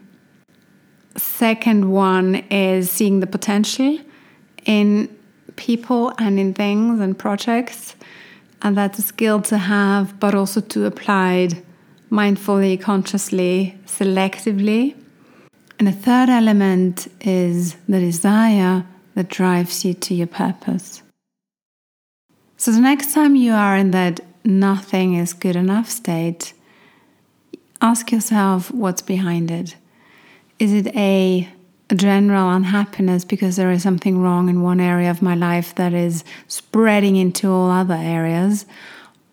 Second 1.16 1.90
one 1.90 2.36
is 2.50 2.90
seeing 2.90 3.20
the 3.20 3.26
potential 3.26 3.98
in 4.64 5.14
people 5.56 6.12
and 6.18 6.38
in 6.38 6.54
things 6.54 7.00
and 7.00 7.18
projects. 7.18 7.96
And 8.62 8.76
that's 8.76 8.98
a 8.98 9.02
skill 9.02 9.42
to 9.42 9.58
have, 9.58 10.18
but 10.20 10.34
also 10.34 10.60
to 10.60 10.86
apply 10.86 11.48
mindfully, 12.10 12.80
consciously, 12.80 13.78
selectively. 13.86 14.94
And 15.78 15.88
the 15.88 15.92
third 15.92 16.28
element 16.28 17.08
is 17.20 17.76
the 17.88 18.00
desire 18.00 18.84
that 19.14 19.28
drives 19.28 19.84
you 19.84 19.94
to 19.94 20.14
your 20.14 20.26
purpose. 20.26 21.02
So 22.56 22.70
the 22.70 22.80
next 22.80 23.12
time 23.12 23.36
you 23.36 23.52
are 23.52 23.76
in 23.76 23.90
that 23.90 24.20
nothing 24.46 25.14
is 25.14 25.32
good 25.32 25.56
enough 25.56 25.90
state, 25.90 26.52
ask 27.80 28.10
yourself 28.12 28.70
what's 28.70 29.02
behind 29.02 29.50
it. 29.50 29.76
Is 30.58 30.72
it 30.72 30.94
a, 30.96 31.48
general 31.94 32.50
unhappiness 32.50 33.24
because 33.24 33.54
there 33.54 33.70
is 33.70 33.82
something 33.82 34.20
wrong 34.20 34.48
in 34.48 34.60
one 34.60 34.80
area 34.80 35.08
of 35.08 35.22
my 35.22 35.36
life 35.36 35.72
that 35.76 35.94
is 35.94 36.24
spreading 36.48 37.14
into 37.14 37.48
all 37.48 37.70
other 37.70 37.94
areas? 37.94 38.66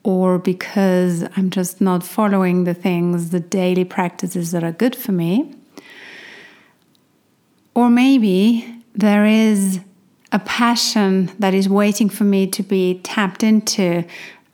Or 0.04 0.38
because 0.38 1.26
I'm 1.36 1.50
just 1.50 1.82
not 1.82 2.04
following 2.04 2.66
the 2.66 2.74
things, 2.74 3.30
the 3.30 3.40
daily 3.40 3.86
practices 3.86 4.52
that 4.52 4.64
are 4.64 4.72
good 4.72 4.96
for 4.96 5.14
me? 5.14 5.56
Or 7.74 7.90
maybe 7.90 8.84
there 8.94 9.26
is 9.26 9.80
a 10.32 10.40
passion 10.40 11.32
that 11.40 11.54
is 11.54 11.68
waiting 11.68 12.10
for 12.10 12.24
me 12.24 12.46
to 12.48 12.62
be 12.62 13.00
tapped 13.04 13.44
into, 13.44 14.04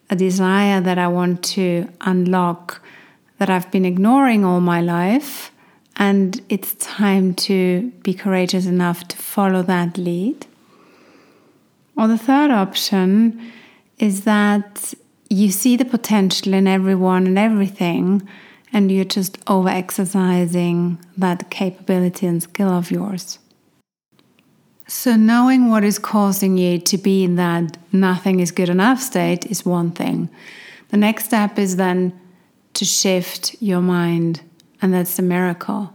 a 0.09 0.15
desire 0.15 0.81
that 0.81 0.97
I 0.97 1.07
want 1.07 1.43
to 1.55 1.87
unlock 2.01 2.81
that 3.37 3.49
I've 3.49 3.71
been 3.71 3.85
ignoring 3.85 4.43
all 4.43 4.59
my 4.59 4.81
life. 4.81 5.51
And 5.95 6.41
it's 6.49 6.75
time 6.75 7.33
to 7.35 7.91
be 8.03 8.13
courageous 8.13 8.65
enough 8.65 9.07
to 9.09 9.17
follow 9.17 9.61
that 9.63 9.97
lead. 9.97 10.47
Or 11.97 12.07
the 12.07 12.17
third 12.17 12.51
option 12.51 13.51
is 13.97 14.23
that 14.23 14.93
you 15.29 15.51
see 15.51 15.75
the 15.75 15.85
potential 15.85 16.53
in 16.53 16.67
everyone 16.67 17.27
and 17.27 17.37
everything, 17.37 18.27
and 18.71 18.91
you're 18.91 19.03
just 19.03 19.37
over 19.47 19.69
exercising 19.69 20.97
that 21.17 21.49
capability 21.49 22.25
and 22.25 22.41
skill 22.41 22.69
of 22.69 22.91
yours. 22.91 23.39
So, 24.89 25.15
knowing 25.15 25.69
what 25.69 25.83
is 25.83 25.99
causing 25.99 26.57
you 26.57 26.79
to 26.79 26.97
be 26.97 27.23
in 27.23 27.35
that 27.35 27.77
nothing 27.91 28.39
is 28.39 28.49
good 28.49 28.69
enough 28.69 28.99
state 28.99 29.45
is 29.45 29.63
one 29.63 29.91
thing. 29.91 30.31
The 30.89 30.97
next 30.97 31.25
step 31.25 31.59
is 31.59 31.75
then 31.75 32.19
to 32.73 32.85
shift 32.85 33.55
your 33.61 33.81
mind, 33.81 34.41
and 34.81 34.91
that's 34.91 35.15
the 35.15 35.21
miracle. 35.21 35.93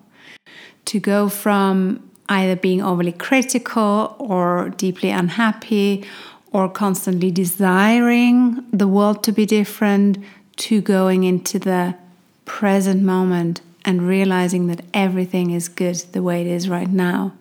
To 0.85 1.01
go 1.01 1.29
from 1.29 2.09
either 2.29 2.55
being 2.55 2.81
overly 2.81 3.11
critical 3.11 4.15
or 4.21 4.69
deeply 4.77 5.11
unhappy 5.11 6.05
or 6.53 6.69
constantly 6.69 7.33
desiring 7.33 8.65
the 8.73 8.87
world 8.87 9.25
to 9.25 9.33
be 9.33 9.45
different 9.45 10.19
to 10.59 10.81
going 10.81 11.25
into 11.25 11.59
the 11.59 11.97
present 12.45 13.03
moment 13.03 13.61
and 13.85 14.07
realizing 14.07 14.69
that 14.69 14.83
everything 14.95 15.51
is 15.51 15.67
good 15.67 15.97
the 16.13 16.23
way 16.23 16.43
it 16.43 16.47
is 16.47 16.69
right 16.69 16.91
now. 16.91 17.33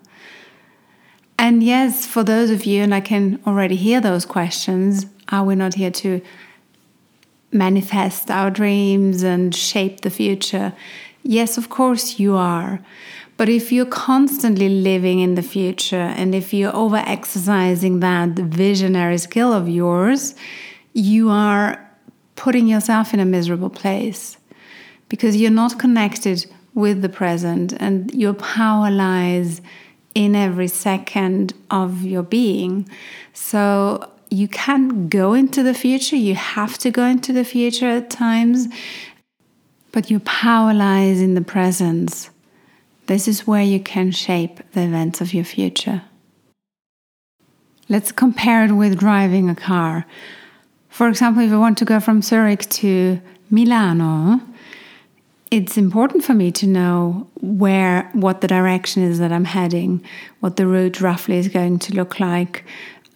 And 1.44 1.62
yes, 1.62 2.06
for 2.06 2.24
those 2.24 2.48
of 2.48 2.64
you, 2.64 2.82
and 2.82 2.94
I 2.94 3.02
can 3.02 3.38
already 3.46 3.76
hear 3.76 4.00
those 4.00 4.24
questions 4.24 5.04
are 5.28 5.44
we 5.44 5.54
not 5.54 5.74
here 5.74 5.90
to 5.90 6.22
manifest 7.52 8.30
our 8.30 8.50
dreams 8.50 9.22
and 9.22 9.54
shape 9.54 10.00
the 10.00 10.08
future? 10.08 10.72
Yes, 11.22 11.58
of 11.58 11.68
course 11.68 12.18
you 12.18 12.34
are. 12.34 12.80
But 13.36 13.50
if 13.50 13.70
you're 13.72 13.84
constantly 13.84 14.70
living 14.70 15.20
in 15.20 15.34
the 15.34 15.42
future 15.42 16.14
and 16.16 16.34
if 16.34 16.54
you're 16.54 16.74
over 16.74 17.02
exercising 17.04 18.00
that 18.00 18.30
visionary 18.30 19.18
skill 19.18 19.52
of 19.52 19.68
yours, 19.68 20.34
you 20.94 21.28
are 21.28 21.78
putting 22.36 22.66
yourself 22.66 23.12
in 23.12 23.20
a 23.20 23.26
miserable 23.26 23.70
place 23.70 24.38
because 25.10 25.36
you're 25.36 25.50
not 25.50 25.78
connected 25.78 26.46
with 26.72 27.02
the 27.02 27.10
present 27.10 27.74
and 27.74 28.14
your 28.14 28.32
power 28.32 28.90
lies 28.90 29.60
in 30.14 30.36
every 30.36 30.68
second 30.68 31.54
of 31.70 32.02
your 32.02 32.22
being. 32.22 32.88
So 33.32 34.10
you 34.30 34.48
can't 34.48 35.10
go 35.10 35.34
into 35.34 35.62
the 35.62 35.74
future, 35.74 36.16
you 36.16 36.34
have 36.34 36.78
to 36.78 36.90
go 36.90 37.04
into 37.04 37.32
the 37.32 37.44
future 37.44 37.88
at 37.88 38.10
times, 38.10 38.68
but 39.92 40.10
your 40.10 40.20
power 40.20 40.74
lies 40.74 41.20
in 41.20 41.34
the 41.34 41.40
presence. 41.40 42.30
This 43.06 43.28
is 43.28 43.46
where 43.46 43.62
you 43.62 43.80
can 43.80 44.10
shape 44.10 44.60
the 44.72 44.82
events 44.82 45.20
of 45.20 45.34
your 45.34 45.44
future. 45.44 46.02
Let's 47.88 48.12
compare 48.12 48.64
it 48.64 48.72
with 48.72 48.98
driving 48.98 49.50
a 49.50 49.54
car. 49.54 50.06
For 50.88 51.08
example, 51.08 51.42
if 51.42 51.52
I 51.52 51.58
want 51.58 51.76
to 51.78 51.84
go 51.84 52.00
from 52.00 52.22
Zurich 52.22 52.68
to 52.70 53.20
Milano, 53.50 54.40
it's 55.54 55.76
important 55.76 56.24
for 56.24 56.34
me 56.34 56.50
to 56.50 56.66
know 56.66 57.28
where 57.40 58.10
what 58.12 58.40
the 58.40 58.48
direction 58.48 59.04
is 59.04 59.20
that 59.20 59.30
I'm 59.30 59.44
heading, 59.44 60.02
what 60.40 60.56
the 60.56 60.66
route 60.66 61.00
roughly 61.00 61.38
is 61.38 61.46
going 61.46 61.78
to 61.78 61.94
look 61.94 62.18
like. 62.18 62.64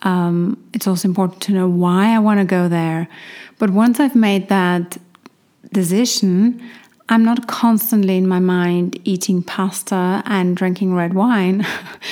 Um, 0.02 0.56
it's 0.72 0.86
also 0.86 1.08
important 1.08 1.42
to 1.42 1.52
know 1.52 1.68
why 1.68 2.14
I 2.14 2.20
want 2.20 2.38
to 2.38 2.44
go 2.44 2.68
there. 2.68 3.08
But 3.58 3.70
once 3.70 3.98
I've 3.98 4.14
made 4.14 4.48
that 4.50 4.98
decision, 5.72 6.62
I'm 7.08 7.24
not 7.24 7.48
constantly 7.48 8.16
in 8.16 8.28
my 8.28 8.38
mind 8.38 9.00
eating 9.02 9.42
pasta 9.42 10.22
and 10.24 10.56
drinking 10.56 10.94
red 10.94 11.14
wine. 11.14 11.66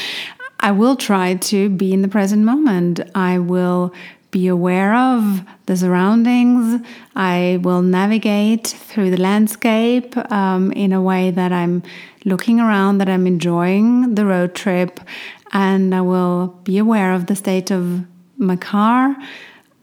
I 0.60 0.72
will 0.72 0.96
try 0.96 1.34
to 1.34 1.68
be 1.68 1.92
in 1.92 2.02
the 2.02 2.08
present 2.08 2.44
moment. 2.44 2.98
I 3.14 3.38
will 3.38 3.94
be 4.36 4.48
aware 4.48 4.94
of 4.94 5.40
the 5.64 5.74
surroundings. 5.74 6.82
I 7.14 7.58
will 7.62 7.80
navigate 7.80 8.66
through 8.66 9.10
the 9.10 9.22
landscape 9.30 10.14
um, 10.30 10.72
in 10.72 10.92
a 10.92 11.00
way 11.00 11.30
that 11.30 11.52
I'm 11.52 11.82
looking 12.26 12.60
around, 12.60 12.98
that 12.98 13.08
I'm 13.08 13.26
enjoying 13.26 14.14
the 14.14 14.26
road 14.26 14.54
trip, 14.54 15.00
and 15.52 15.94
I 15.94 16.02
will 16.02 16.48
be 16.64 16.76
aware 16.76 17.14
of 17.14 17.28
the 17.28 17.36
state 17.44 17.70
of 17.70 18.04
my 18.36 18.56
car. 18.56 19.16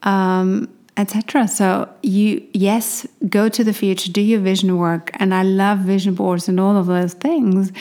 Um, 0.03 0.69
etc. 0.97 1.47
So 1.47 1.89
you 2.03 2.47
yes, 2.53 3.07
go 3.27 3.49
to 3.49 3.63
the 3.63 3.73
future, 3.73 4.11
do 4.11 4.21
your 4.21 4.41
vision 4.51 4.77
work, 4.77 5.09
and 5.15 5.33
I 5.33 5.41
love 5.41 5.79
vision 5.79 6.13
boards 6.13 6.47
and 6.47 6.59
all 6.59 6.77
of 6.77 6.85
those 6.85 7.15
things, 7.15 7.71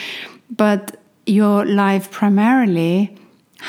but 0.48 0.96
your 1.26 1.66
life 1.66 2.10
primarily 2.10 3.14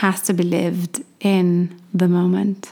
has 0.03 0.21
to 0.27 0.33
be 0.33 0.43
lived 0.43 1.03
in 1.19 1.77
the 1.93 2.07
moment. 2.07 2.71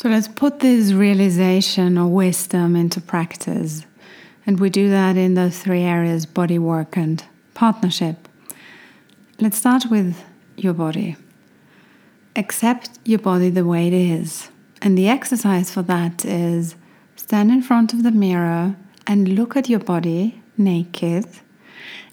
So 0.00 0.08
let's 0.08 0.28
put 0.28 0.60
this 0.60 0.94
realization 0.94 1.98
or 1.98 2.08
wisdom 2.08 2.74
into 2.74 3.02
practice. 3.02 3.84
And 4.46 4.58
we 4.58 4.70
do 4.70 4.88
that 4.88 5.18
in 5.18 5.34
those 5.34 5.58
three 5.58 5.82
areas 5.82 6.24
body 6.24 6.58
work 6.58 6.96
and 6.96 7.22
partnership. 7.52 8.26
Let's 9.38 9.58
start 9.58 9.90
with 9.90 10.16
your 10.56 10.72
body. 10.72 11.18
Accept 12.34 12.98
your 13.04 13.18
body 13.18 13.50
the 13.50 13.66
way 13.66 13.88
it 13.88 13.92
is. 13.92 14.48
And 14.80 14.96
the 14.96 15.06
exercise 15.06 15.70
for 15.70 15.82
that 15.82 16.24
is 16.24 16.76
stand 17.16 17.50
in 17.50 17.60
front 17.60 17.92
of 17.92 18.02
the 18.02 18.10
mirror 18.10 18.76
and 19.06 19.28
look 19.28 19.54
at 19.54 19.68
your 19.68 19.80
body 19.80 20.42
naked 20.56 21.26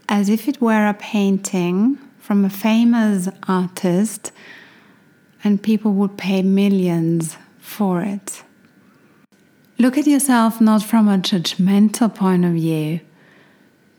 as 0.10 0.28
if 0.28 0.50
it 0.50 0.60
were 0.60 0.90
a 0.90 0.94
painting 0.94 2.00
from 2.20 2.44
a 2.44 2.50
famous 2.50 3.30
artist 3.48 4.34
and 5.42 5.64
people 5.64 5.94
would 5.94 6.18
pay 6.18 6.42
millions 6.42 7.38
for 7.68 8.02
it. 8.02 8.44
Look 9.78 9.98
at 9.98 10.08
yourself 10.08 10.60
not 10.60 10.82
from 10.82 11.08
a 11.08 11.18
judgmental 11.18 12.14
point 12.14 12.46
of 12.46 12.54
view, 12.54 13.02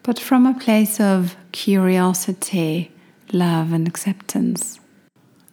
but 0.02 0.18
from 0.18 0.46
a 0.46 0.58
place 0.58 0.98
of 0.98 1.36
curiosity, 1.52 2.90
love, 3.32 3.72
and 3.72 3.86
acceptance. 3.86 4.80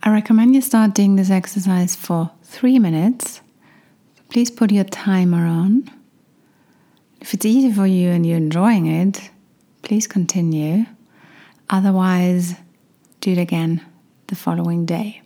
I 0.01 0.11
recommend 0.11 0.55
you 0.55 0.61
start 0.61 0.95
doing 0.95 1.15
this 1.15 1.29
exercise 1.29 1.95
for 1.95 2.31
three 2.41 2.79
minutes. 2.79 3.41
Please 4.29 4.49
put 4.49 4.71
your 4.71 4.85
timer 4.85 5.45
on. 5.45 5.91
If 7.21 7.33
it's 7.33 7.45
easy 7.45 7.71
for 7.71 7.85
you 7.85 8.09
and 8.09 8.25
you're 8.25 8.37
enjoying 8.37 8.87
it, 8.87 9.29
please 9.81 10.07
continue. 10.07 10.85
Otherwise, 11.69 12.55
do 13.21 13.31
it 13.31 13.37
again 13.37 13.81
the 14.27 14.35
following 14.35 14.85
day. 14.85 15.21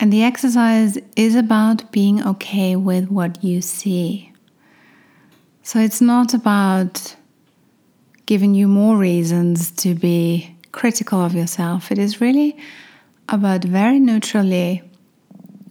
And 0.00 0.12
the 0.12 0.22
exercise 0.22 0.98
is 1.16 1.34
about 1.34 1.90
being 1.92 2.26
okay 2.26 2.76
with 2.76 3.10
what 3.10 3.42
you 3.42 3.60
see. 3.60 4.32
So 5.62 5.78
it's 5.78 6.00
not 6.00 6.34
about 6.34 7.16
giving 8.26 8.54
you 8.54 8.68
more 8.68 8.96
reasons 8.96 9.70
to 9.70 9.94
be 9.94 10.54
critical 10.72 11.20
of 11.20 11.34
yourself. 11.34 11.92
It 11.92 11.98
is 11.98 12.20
really 12.20 12.56
about 13.28 13.64
very 13.64 13.98
neutrally 14.00 14.82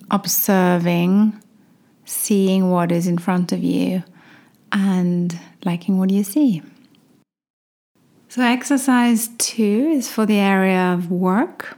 observing, 0.10 1.40
seeing 2.06 2.70
what 2.70 2.92
is 2.92 3.08
in 3.08 3.18
front 3.18 3.52
of 3.52 3.64
you, 3.64 4.04
and 4.72 5.40
liking 5.66 6.00
what 6.00 6.10
you 6.10 6.24
see. 6.24 6.62
So, 8.30 8.42
exercise 8.42 9.30
two 9.38 9.92
is 9.92 10.10
for 10.10 10.26
the 10.26 10.40
area 10.40 10.94
of 10.94 11.12
work. 11.12 11.78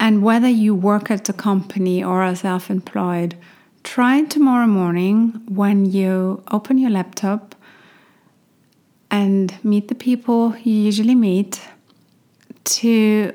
And 0.00 0.22
whether 0.22 0.48
you 0.48 0.74
work 0.74 1.10
at 1.10 1.28
a 1.28 1.32
company 1.32 2.02
or 2.02 2.22
are 2.22 2.36
self 2.36 2.70
employed, 2.70 3.36
try 3.82 4.22
tomorrow 4.22 4.66
morning 4.66 5.42
when 5.48 5.86
you 5.86 6.42
open 6.50 6.78
your 6.78 6.90
laptop 6.90 7.54
and 9.10 9.54
meet 9.64 9.88
the 9.88 9.94
people 9.94 10.54
you 10.58 10.74
usually 10.74 11.14
meet 11.14 11.60
to 12.64 13.32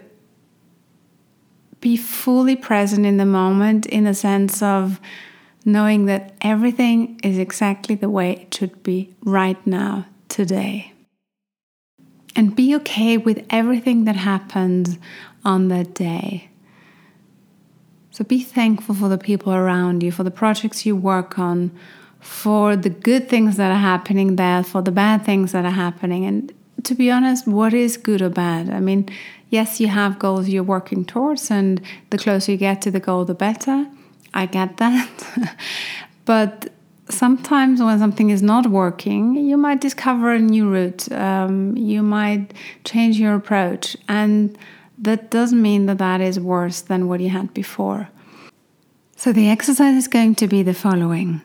be 1.82 1.97
fully 1.97 2.56
present 2.56 3.06
in 3.06 3.17
the 3.17 3.26
moment 3.26 3.86
in 3.88 4.06
the 4.06 4.13
sense 4.13 4.62
of 4.62 5.02
knowing 5.65 6.06
that 6.06 6.34
everything 6.41 7.19
is 7.23 7.38
exactly 7.38 7.95
the 7.95 8.10
way 8.10 8.32
it 8.34 8.54
should 8.54 8.84
be 8.84 9.13
right 9.23 9.65
now, 9.65 10.06
today. 10.30 10.93
And 12.36 12.56
be 12.56 12.76
okay 12.76 13.17
with 13.17 13.45
everything 13.49 14.06
that 14.06 14.15
happens 14.15 14.97
on 15.43 15.67
that 15.67 15.93
day. 15.93 16.49
So 18.13 18.23
be 18.23 18.41
thankful 18.43 18.93
for 18.93 19.10
the 19.10 19.17
people 19.17 19.56
around 19.56 20.04
you, 20.04 20.12
for 20.12 20.23
the 20.23 20.30
projects 20.30 20.86
you 20.86 20.95
work 20.95 21.39
on, 21.39 21.71
for 22.19 22.76
the 22.76 22.91
good 22.91 23.28
things 23.28 23.58
that 23.58 23.71
are 23.71 23.80
happening 23.80 24.36
there, 24.36 24.63
for 24.63 24.84
the 24.84 24.91
bad 24.91 25.26
things 25.26 25.52
that 25.54 25.65
are 25.65 25.71
happening. 25.71 26.23
And 26.23 26.54
to 26.84 26.93
be 26.93 27.10
honest, 27.10 27.47
what 27.47 27.73
is 27.73 27.97
good 27.97 28.21
or 28.21 28.30
bad? 28.30 28.69
I 28.69 28.80
mean, 28.80 29.10
yes, 29.49 29.80
you 29.80 29.88
have 29.88 30.19
goals 30.19 30.47
you're 30.47 30.62
working 30.62 31.06
towards, 31.06 31.49
and 31.49 31.82
the 32.12 32.19
closer 32.19 32.52
you 32.52 32.58
get 32.60 32.84
to 32.84 32.91
the 32.91 32.99
goal, 32.99 33.26
the 33.26 33.34
better. 33.34 33.88
I 34.32 34.45
get 34.45 34.78
that. 34.84 35.58
but 36.26 36.69
sometimes 37.10 37.82
when 37.82 37.97
something 37.97 38.30
is 38.30 38.43
not 38.43 38.67
working, 38.67 39.36
you 39.38 39.58
might 39.58 39.82
discover 39.82 40.34
a 40.34 40.39
new 40.39 40.69
route, 40.69 41.12
um, 41.12 41.76
you 41.76 42.04
might 42.04 42.54
change 42.84 43.19
your 43.19 43.34
approach, 43.34 43.97
and 44.08 44.56
that 45.03 45.29
doesn't 45.29 45.61
mean 45.61 45.85
that 45.85 45.99
that 45.99 46.21
is 46.21 46.39
worse 46.39 46.81
than 46.81 47.07
what 47.07 47.19
you 47.19 47.29
had 47.29 47.53
before. 47.53 48.09
So, 49.15 49.31
the 49.31 49.49
exercise 49.49 49.95
is 49.95 50.07
going 50.07 50.35
to 50.35 50.47
be 50.47 50.63
the 50.63 50.73
following 50.73 51.41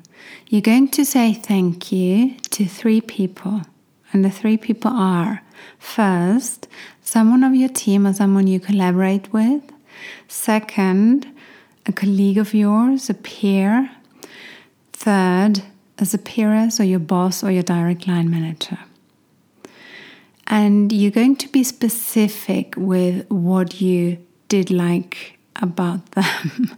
you're 0.48 0.62
going 0.62 0.88
to 0.88 1.04
say 1.04 1.34
thank 1.34 1.92
you 1.92 2.34
to 2.50 2.64
three 2.64 3.00
people, 3.00 3.62
and 4.12 4.24
the 4.24 4.30
three 4.30 4.56
people 4.56 4.90
are 4.90 5.42
first, 5.78 6.66
someone 7.02 7.44
of 7.44 7.54
your 7.54 7.68
team 7.68 8.06
or 8.06 8.14
someone 8.14 8.46
you 8.46 8.58
collaborate 8.58 9.30
with. 9.32 9.62
Second, 10.26 11.26
a 11.84 11.92
colleague 11.92 12.38
of 12.38 12.54
yours, 12.54 13.10
a 13.10 13.14
peer. 13.14 13.90
Third, 14.94 15.62
a 15.98 16.06
superior, 16.06 16.70
so 16.70 16.82
your 16.82 16.98
boss 16.98 17.44
or 17.44 17.50
your 17.50 17.62
direct 17.62 18.06
line 18.08 18.30
manager. 18.30 18.78
And 20.48 20.92
you're 20.92 21.10
going 21.10 21.36
to 21.36 21.48
be 21.48 21.62
specific 21.62 22.74
with 22.76 23.30
what 23.30 23.80
you 23.80 24.18
did 24.48 24.70
like 24.70 25.38
about 25.56 26.10
them. 26.12 26.76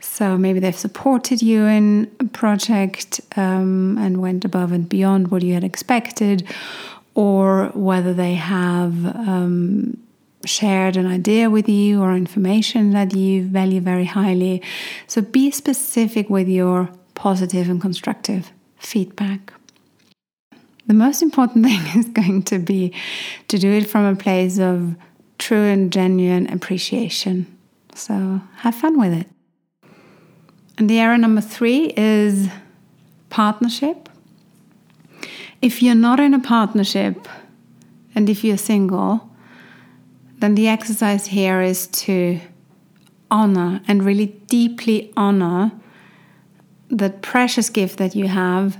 so 0.00 0.36
maybe 0.36 0.60
they've 0.60 0.76
supported 0.76 1.42
you 1.42 1.64
in 1.64 2.10
a 2.20 2.24
project 2.24 3.20
um, 3.36 3.96
and 3.98 4.20
went 4.20 4.44
above 4.44 4.72
and 4.72 4.88
beyond 4.88 5.28
what 5.28 5.42
you 5.42 5.54
had 5.54 5.64
expected, 5.64 6.46
or 7.14 7.70
whether 7.74 8.12
they 8.12 8.34
have 8.34 9.06
um, 9.06 9.96
shared 10.44 10.96
an 10.96 11.06
idea 11.06 11.48
with 11.50 11.68
you 11.68 12.02
or 12.02 12.14
information 12.14 12.90
that 12.92 13.14
you 13.14 13.44
value 13.44 13.80
very 13.80 14.04
highly. 14.04 14.62
So 15.06 15.22
be 15.22 15.50
specific 15.50 16.28
with 16.28 16.48
your 16.48 16.90
positive 17.14 17.68
and 17.68 17.80
constructive 17.80 18.52
feedback. 18.78 19.52
The 20.86 20.94
most 20.94 21.22
important 21.22 21.64
thing 21.66 22.00
is 22.00 22.08
going 22.08 22.42
to 22.44 22.58
be 22.58 22.92
to 23.48 23.58
do 23.58 23.70
it 23.72 23.86
from 23.86 24.04
a 24.04 24.16
place 24.16 24.58
of 24.58 24.96
true 25.38 25.64
and 25.64 25.92
genuine 25.92 26.52
appreciation. 26.52 27.46
So 27.94 28.40
have 28.56 28.74
fun 28.74 28.98
with 28.98 29.12
it. 29.12 29.26
And 30.78 30.90
the 30.90 30.98
area 30.98 31.18
number 31.18 31.40
three 31.40 31.92
is 31.96 32.48
partnership 33.30 34.06
if 35.62 35.82
you're 35.82 35.94
not 35.94 36.20
in 36.20 36.34
a 36.34 36.38
partnership 36.38 37.28
and 38.14 38.28
if 38.28 38.44
you're 38.44 38.56
single, 38.56 39.28
then 40.38 40.54
the 40.54 40.68
exercise 40.68 41.26
here 41.26 41.60
is 41.62 41.86
to 41.88 42.40
honor 43.30 43.80
and 43.88 44.04
really 44.04 44.26
deeply 44.46 45.12
honor 45.16 45.72
the 46.88 47.10
precious 47.10 47.68
gift 47.70 47.98
that 47.98 48.14
you 48.14 48.28
have 48.28 48.78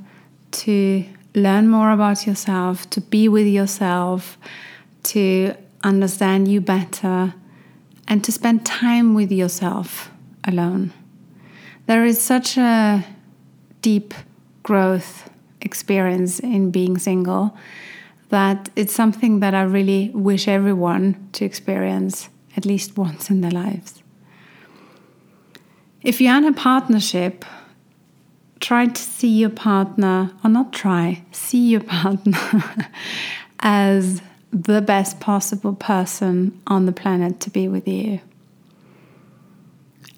to 0.53 1.05
learn 1.37 1.69
more 1.69 1.93
about 1.93 2.27
yourself, 2.27 2.89
to 2.91 3.01
be 3.01 3.29
with 3.29 3.47
yourself, 3.47 4.39
to 5.05 5.55
understand 5.85 6.49
you 6.49 6.61
better, 6.61 7.35
and 8.09 8.25
to 8.25 8.33
spend 8.33 8.65
time 8.65 9.15
with 9.15 9.31
yourself 9.31 10.11
alone. 10.45 10.93
There 11.87 12.05
is 12.05 12.21
such 12.21 12.57
a 12.57 13.05
deep 13.83 14.15
growth 14.63 15.31
experience 15.61 16.41
in 16.41 16.71
being 16.71 16.99
single 16.99 17.57
that 18.31 18.71
it's 18.75 18.93
something 18.93 19.41
that 19.41 19.55
I 19.55 19.63
really 19.63 20.11
wish 20.15 20.49
everyone 20.49 21.29
to 21.33 21.45
experience 21.45 22.29
at 22.57 22.65
least 22.65 22.97
once 22.97 23.31
in 23.31 23.43
their 23.43 23.51
lives. 23.51 24.03
If 26.03 26.21
you're 26.21 26.37
in 26.37 26.45
a 26.45 26.53
partnership, 26.53 27.45
try 28.61 28.87
to 28.87 29.03
see 29.03 29.29
your 29.29 29.51
partner, 29.51 30.33
or 30.43 30.51
not 30.51 30.73
try, 30.73 31.23
see 31.33 31.69
your 31.69 31.83
partner 31.83 32.39
as 33.61 34.23
the 34.53 34.81
best 34.81 35.21
possible 35.21 35.75
person 35.75 36.61
on 36.67 36.87
the 36.87 36.93
planet 36.93 37.41
to 37.41 37.51
be 37.51 37.69
with 37.69 37.87
you. 37.87 38.21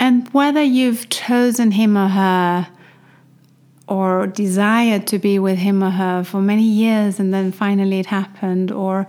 And 0.01 0.29
whether 0.33 0.63
you've 0.63 1.09
chosen 1.09 1.73
him 1.73 1.97
or 1.97 2.09
her 2.09 2.69
or 3.89 4.27
desired 4.27 5.07
to 5.09 5.19
be 5.19 5.39
with 5.39 5.59
him 5.59 5.83
or 5.83 5.91
her 5.91 6.23
for 6.23 6.41
many 6.41 6.63
years 6.63 7.19
and 7.19 7.33
then 7.33 7.51
finally 7.51 7.99
it 7.99 8.07
happened, 8.07 8.71
or 8.71 9.07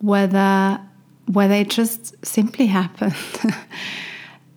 whether 0.00 0.80
whether 1.26 1.54
it 1.54 1.68
just 1.68 2.14
simply 2.24 2.66
happened, 2.66 3.14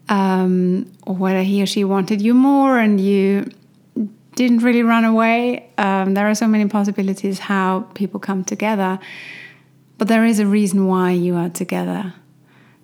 um, 0.10 0.90
or 1.06 1.16
whether 1.16 1.44
he 1.44 1.62
or 1.62 1.66
she 1.66 1.84
wanted 1.84 2.22
you 2.22 2.34
more 2.34 2.80
and 2.80 3.00
you 3.02 3.46
didn't 4.36 4.60
really 4.60 4.84
run 4.84 5.04
away. 5.04 5.70
Um, 5.78 6.14
there 6.14 6.30
are 6.30 6.36
so 6.36 6.48
many 6.48 6.68
possibilities 6.68 7.40
how 7.40 7.82
people 7.94 8.20
come 8.20 8.44
together, 8.44 9.00
but 9.98 10.08
there 10.08 10.26
is 10.26 10.40
a 10.40 10.46
reason 10.46 10.88
why 10.88 11.12
you 11.12 11.36
are 11.36 11.50
together. 11.50 12.14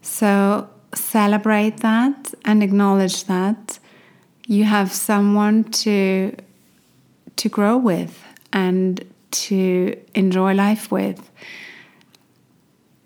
So 0.02 0.70
celebrate 0.94 1.78
that 1.78 2.34
and 2.46 2.64
acknowledge 2.64 3.26
that 3.26 3.80
you 4.46 4.64
have 4.64 4.92
someone 4.92 5.66
to 5.66 6.36
to 7.36 7.50
grow 7.50 7.78
with 7.78 8.24
and 8.52 9.06
to 9.30 9.96
enjoy 10.16 10.54
life 10.54 10.92
with. 10.92 11.30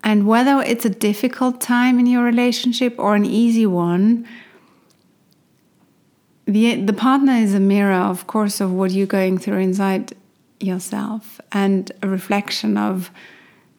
And 0.02 0.26
whether 0.26 0.62
it's 0.62 0.84
a 0.84 0.90
difficult 0.90 1.60
time 1.60 1.98
in 1.98 2.06
your 2.06 2.24
relationship 2.24 2.94
or 2.98 3.14
an 3.14 3.24
easy 3.24 3.66
one, 3.66 4.26
the, 6.46 6.76
the 6.76 6.92
partner 6.92 7.32
is 7.32 7.54
a 7.54 7.60
mirror, 7.60 7.92
of 7.92 8.26
course, 8.26 8.60
of 8.60 8.72
what 8.72 8.90
you're 8.90 9.06
going 9.06 9.38
through 9.38 9.58
inside 9.58 10.14
yourself 10.60 11.40
and 11.52 11.90
a 12.02 12.08
reflection 12.08 12.76
of 12.76 13.10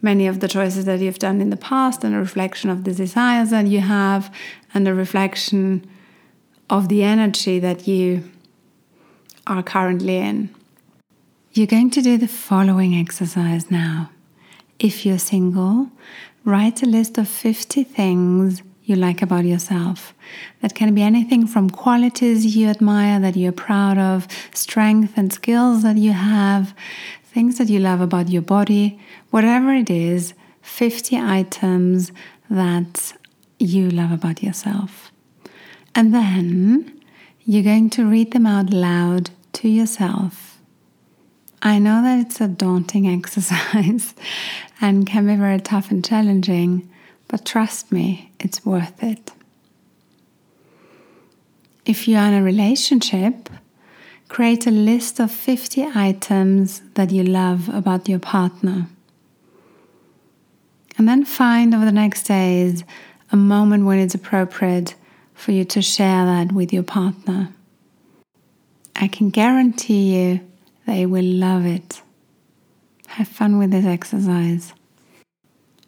many 0.02 0.28
of 0.28 0.42
the 0.42 0.48
choices 0.48 0.86
that 0.86 1.00
you've 1.00 1.20
done 1.20 1.42
in 1.42 1.50
the 1.50 1.58
past 1.58 2.04
and 2.04 2.14
a 2.14 2.20
reflection 2.20 2.70
of 2.70 2.84
the 2.84 2.94
desires 2.94 3.52
that 3.52 3.68
you 3.68 3.80
have 3.80 4.34
and 4.74 4.88
a 4.88 4.94
reflection 4.94 5.86
of 6.70 6.90
the 6.90 7.04
energy 7.04 7.60
that 7.60 7.88
you 7.88 8.30
are 9.48 9.64
currently 9.64 10.18
in. 10.18 10.54
You're 11.54 11.68
going 11.68 11.92
to 11.92 12.02
do 12.02 12.18
the 12.18 12.28
following 12.28 12.96
exercise 12.96 13.70
now. 13.70 14.10
If 14.80 15.06
you're 15.06 15.20
single, 15.20 15.90
write 16.44 16.82
a 16.84 16.86
list 16.86 17.18
of 17.18 17.28
50 17.28 17.84
things 17.84 18.62
you 18.84 18.96
like 18.96 19.22
about 19.22 19.46
yourself. 19.46 20.14
That 20.62 20.76
can 20.76 20.94
be 20.94 21.02
anything 21.02 21.48
from 21.48 21.70
qualities 21.70 22.56
you 22.56 22.68
admire 22.68 23.20
that 23.20 23.36
you're 23.36 23.52
proud 23.52 23.98
of, 23.98 24.28
strength 24.54 25.14
and 25.18 25.32
skills 25.32 25.84
that 25.84 25.98
you 25.98 26.12
have, 26.12 26.74
things 27.24 27.58
that 27.58 27.70
you 27.70 27.80
love 27.80 28.02
about 28.02 28.30
your 28.30 28.42
body, 28.42 29.00
whatever 29.30 29.74
it 29.74 29.90
is, 29.90 30.34
50 30.62 31.18
items 31.18 32.12
that 32.50 33.14
you 33.60 33.90
love 33.90 34.12
about 34.12 34.44
yourself. 34.44 35.12
And 35.96 36.14
then 36.14 37.02
you're 37.46 37.64
going 37.64 37.90
to 37.92 38.10
read 38.10 38.32
them 38.32 38.46
out 38.46 38.72
loud 38.72 39.30
to 39.54 39.70
yourself 39.70 40.54
I 41.66 41.80
know 41.80 42.04
that 42.04 42.20
it's 42.20 42.42
a 42.42 42.50
daunting 42.50 43.08
exercise 43.18 44.14
and 44.82 45.08
can 45.08 45.26
be 45.26 45.36
very 45.36 45.60
tough 45.60 45.90
and 45.92 46.04
challenging, 46.04 46.90
but 47.34 47.46
trust 47.46 47.92
me, 47.92 48.30
it's 48.40 48.64
worth 48.64 49.02
it. 49.02 49.32
If 51.84 52.08
you're 52.08 52.22
in 52.22 52.36
a 52.36 52.44
relationship, 52.44 53.50
create 54.30 54.68
a 54.68 54.70
list 54.70 55.20
of 55.20 55.32
50 55.32 55.84
items 55.96 56.84
that 56.94 57.10
you 57.10 57.24
love 57.24 57.70
about 57.70 58.08
your 58.08 58.20
partner. 58.20 58.86
And 60.96 61.10
then 61.10 61.26
find 61.26 61.74
over 61.74 61.86
the 61.86 61.92
next 61.92 62.28
days 62.28 62.84
a 63.32 63.36
moment 63.36 63.86
when 63.86 63.98
it's 63.98 64.14
appropriate 64.14 64.94
for 65.34 65.54
you 65.54 65.66
to 65.66 65.82
share 65.82 66.26
that 66.28 66.52
with 66.52 66.72
your 66.72 66.84
partner. 66.84 67.52
I 68.96 69.08
can 69.08 69.32
guarantee 69.32 70.16
you 70.16 70.40
they 70.86 71.08
will 71.08 71.26
love 71.26 71.66
it. 71.66 72.04
Have 73.08 73.28
fun 73.28 73.58
with 73.58 73.72
this 73.72 73.86
exercise. 73.86 74.76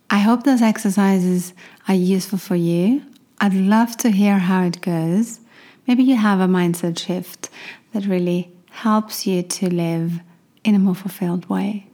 I 0.10 0.20
hope 0.20 0.44
those 0.44 0.62
exercises 0.62 1.54
are 1.88 1.96
useful 1.96 2.38
for 2.38 2.56
you. 2.56 3.02
I'd 3.40 3.54
love 3.54 3.98
to 3.98 4.12
hear 4.12 4.38
how 4.38 4.64
it 4.64 4.82
goes. 4.82 5.40
Maybe 5.88 6.04
you 6.04 6.16
have 6.16 6.40
a 6.40 6.48
mindset 6.48 6.98
shift 7.00 7.50
that 7.94 8.06
really 8.06 8.52
helps 8.70 9.26
you 9.26 9.42
to 9.42 9.70
live 9.70 10.20
in 10.64 10.76
a 10.76 10.80
more 10.80 10.96
fulfilled 10.96 11.50
way. 11.50 11.88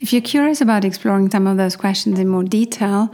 If 0.00 0.12
you're 0.12 0.22
curious 0.22 0.60
about 0.60 0.84
exploring 0.84 1.30
some 1.30 1.46
of 1.46 1.56
those 1.56 1.76
questions 1.76 2.18
in 2.18 2.28
more 2.28 2.44
detail 2.44 3.10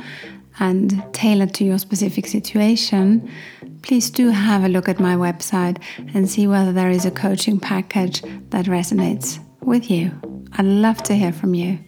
and 0.59 1.03
tailored 1.13 1.55
to 1.55 1.65
your 1.65 1.79
specific 1.79 2.27
situation, 2.27 3.31
please 3.83 4.11
do 4.11 4.31
have 4.31 4.65
a 4.65 4.69
look 4.69 4.89
at 4.89 4.99
my 4.99 5.15
website 5.15 5.79
and 6.15 6.29
see 6.29 6.47
whether 6.47 6.73
there 6.73 6.91
is 6.91 7.05
a 7.05 7.11
coaching 7.11 7.61
package 7.61 8.23
that 8.51 8.67
resonates 8.67 9.39
with 9.61 9.91
you. 9.91 10.11
I'd 10.53 10.65
love 10.65 11.03
to 11.05 11.15
hear 11.15 11.33
from 11.33 11.55
you. 11.55 11.79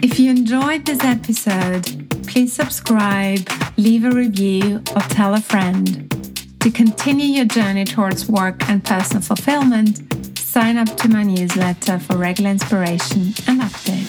If 0.00 0.20
you 0.20 0.30
enjoyed 0.30 0.86
this 0.86 1.02
episode, 1.02 2.08
please 2.28 2.52
subscribe, 2.52 3.48
leave 3.76 4.04
a 4.04 4.10
review, 4.10 4.76
or 4.94 5.02
tell 5.02 5.34
a 5.34 5.40
friend. 5.40 6.08
To 6.60 6.70
continue 6.70 7.26
your 7.26 7.46
journey 7.46 7.84
towards 7.84 8.28
work 8.28 8.68
and 8.68 8.84
personal 8.84 9.22
fulfillment, 9.22 10.38
sign 10.38 10.76
up 10.76 10.96
to 10.98 11.08
my 11.08 11.24
newsletter 11.24 11.98
for 11.98 12.16
regular 12.16 12.50
inspiration 12.50 13.34
and 13.48 13.60
updates. 13.60 14.07